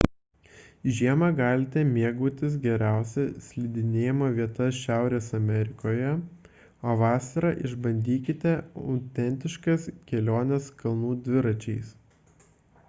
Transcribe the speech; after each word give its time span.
žiemą 0.99 1.27
galite 1.39 1.81
mėgautis 1.89 2.53
geriausia 2.61 3.25
slidinėjimo 3.47 4.29
vieta 4.39 4.69
šiaurės 4.77 5.27
amerikoje 5.39 6.13
o 6.93 6.95
vasarą 7.03 7.51
išbandykite 7.69 8.53
autentiškas 8.85 9.85
keliones 10.13 10.71
kalnų 10.85 11.13
dviračiais 11.29 11.93